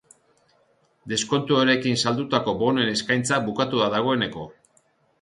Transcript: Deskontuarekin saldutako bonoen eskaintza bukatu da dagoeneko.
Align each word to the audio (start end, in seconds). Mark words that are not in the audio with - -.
Deskontuarekin 1.13 2.01
saldutako 2.05 2.57
bonoen 2.65 2.93
eskaintza 2.97 3.43
bukatu 3.49 3.87
da 3.87 3.95
dagoeneko. 3.99 4.53